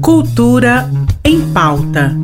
[0.00, 0.90] Cultura
[1.24, 2.16] em pauta.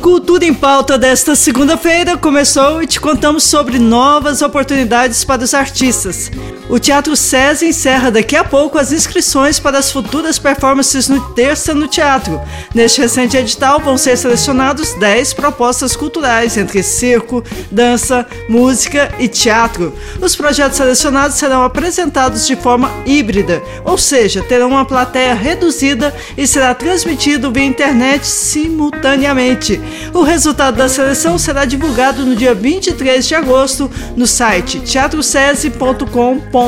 [0.00, 6.30] Cultura em Pauta desta segunda-feira começou e te contamos sobre novas oportunidades para os artistas.
[6.70, 11.74] O Teatro SESI encerra daqui a pouco as inscrições para as futuras performances no Terça
[11.74, 12.40] no Teatro.
[12.72, 19.92] Neste recente edital vão ser selecionados 10 propostas culturais entre circo, dança, música e teatro.
[20.20, 26.46] Os projetos selecionados serão apresentados de forma híbrida, ou seja, terão uma plateia reduzida e
[26.46, 29.80] será transmitido via internet simultaneamente.
[30.14, 36.59] O resultado da seleção será divulgado no dia 23 de agosto no site teatrocese.com.br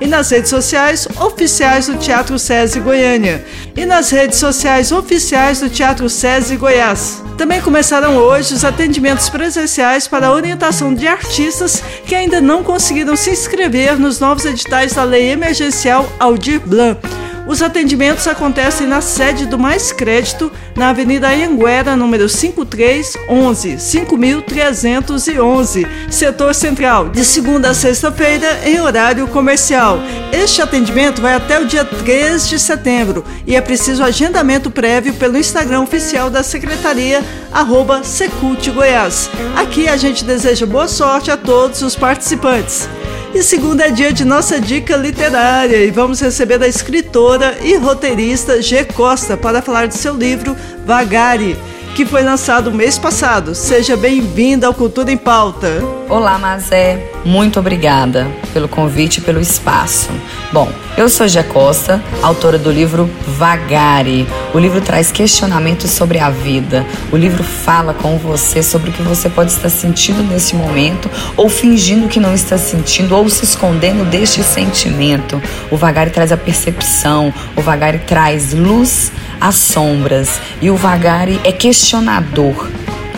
[0.00, 3.44] e nas redes sociais oficiais do Teatro SESI Goiânia
[3.76, 7.22] e nas redes sociais oficiais do Teatro SESI Goiás.
[7.36, 13.14] Também começaram hoje os atendimentos presenciais para a orientação de artistas que ainda não conseguiram
[13.14, 17.17] se inscrever nos novos editais da Lei Emergencial Aldir Blanc.
[17.48, 26.54] Os atendimentos acontecem na sede do Mais Crédito, na Avenida Anhanguera, número 5311, 5311, setor
[26.54, 29.98] central, de segunda a sexta-feira, em horário comercial.
[30.30, 35.38] Este atendimento vai até o dia 3 de setembro e é preciso agendamento prévio pelo
[35.38, 39.30] Instagram oficial da Secretaria, arroba Secult Goiás.
[39.56, 42.86] Aqui a gente deseja boa sorte a todos os participantes.
[43.34, 48.62] E segunda é dia de nossa dica literária e vamos receber a escritora e roteirista
[48.62, 51.56] G Costa para falar de seu livro Vagare,
[51.94, 53.54] que foi lançado mês passado.
[53.54, 55.82] Seja bem-vinda ao Cultura em Pauta.
[56.08, 57.10] Olá, Mazé.
[57.24, 60.08] Muito obrigada pelo convite e pelo espaço.
[60.52, 64.26] Bom, eu sou Gia Costa, autora do livro Vagare.
[64.54, 66.86] O livro traz questionamentos sobre a vida.
[67.12, 71.48] O livro fala com você sobre o que você pode estar sentindo nesse momento, ou
[71.48, 75.40] fingindo que não está sentindo, ou se escondendo deste sentimento.
[75.70, 81.52] O Vagare traz a percepção, o Vagare traz luz às sombras, e o Vagare é
[81.52, 82.68] questionador.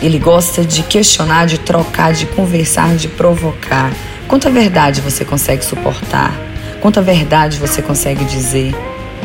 [0.00, 3.92] Ele gosta de questionar, de trocar, de conversar, de provocar.
[4.28, 6.32] Quanta verdade você consegue suportar?
[6.80, 8.74] Quanta verdade você consegue dizer?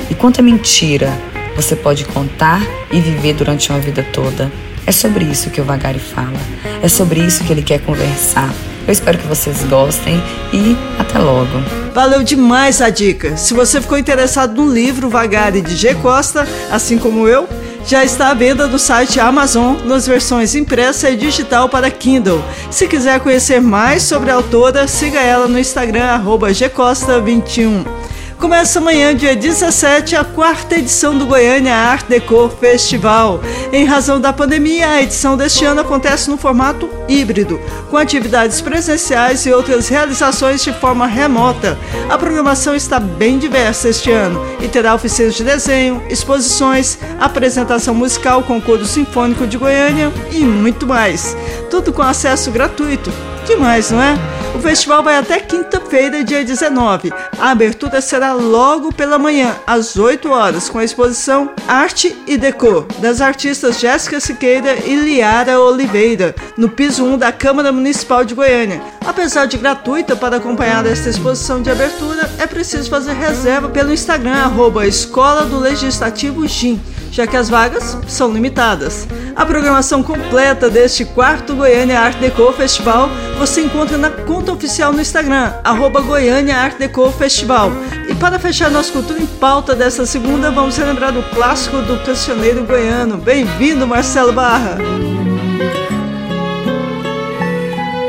[0.10, 1.12] E quanta mentira
[1.56, 2.62] você pode contar
[2.92, 4.52] e viver durante uma vida toda?
[4.86, 6.40] É sobre isso que o Vagari fala.
[6.82, 8.52] É sobre isso que ele quer conversar.
[8.86, 10.22] Eu espero que vocês gostem
[10.52, 10.76] e
[11.14, 11.48] até logo.
[11.94, 13.38] Valeu demais a dica.
[13.38, 17.48] Se você ficou interessado no livro Vagari de G Costa, assim como eu,
[17.86, 22.44] já está à venda no site Amazon nas versões impressa e digital para Kindle.
[22.72, 28.03] Se quiser conhecer mais sobre a autora, siga ela no Instagram gcosta21.
[28.44, 33.40] Começa amanhã, dia 17, a quarta edição do Goiânia Art Deco Festival.
[33.72, 37.58] Em razão da pandemia, a edição deste ano acontece no formato híbrido,
[37.90, 41.78] com atividades presenciais e outras realizações de forma remota.
[42.10, 48.44] A programação está bem diversa este ano e terá oficinas de desenho, exposições, apresentação musical
[48.44, 51.34] com Coro Sinfônico de Goiânia e muito mais.
[51.72, 53.10] Tudo com acesso gratuito.
[53.48, 54.43] Demais, não é?
[54.56, 57.12] O festival vai até quinta-feira, dia 19.
[57.40, 62.86] A abertura será logo pela manhã, às 8 horas, com a exposição Arte e Decor,
[63.00, 68.82] das artistas Jéssica Siqueira e Liara Oliveira, no piso 1 da Câmara Municipal de Goiânia.
[69.06, 74.36] Apesar de gratuita para acompanhar esta exposição de abertura, é preciso fazer reserva pelo Instagram,
[74.36, 76.80] arroba Escola do Legislativo GIM
[77.14, 79.08] já que as vagas são limitadas.
[79.36, 83.08] A programação completa deste quarto Goiânia Art Deco Festival
[83.38, 87.72] você encontra na conta oficial no Instagram, arroba Goiânia Art Deco Festival.
[88.10, 92.66] E para fechar nossa cultura em pauta desta segunda, vamos relembrar do clássico do cancioneiro
[92.66, 93.18] goiano.
[93.18, 94.78] Bem-vindo, Marcelo Barra!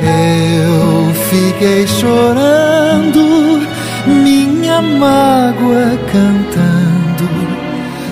[0.01, 3.67] Eu fiquei chorando,
[4.07, 6.95] minha mágoa cantando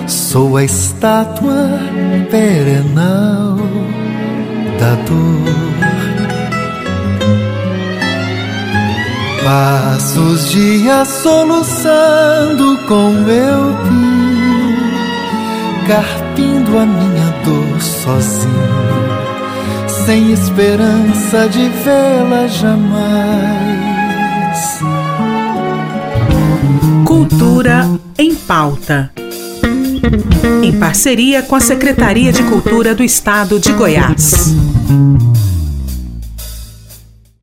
[0.07, 1.79] Sou a estátua
[2.29, 3.57] perenal
[4.79, 5.42] da dor.
[10.17, 14.87] Os dias soluçando com meu pinho,
[15.87, 18.53] carpindo a minha dor sozinho,
[20.05, 23.13] sem esperança de vê-la jamais.
[27.05, 29.11] Cultura em pauta
[30.61, 34.53] em parceria com a Secretaria de Cultura do Estado de Goiás.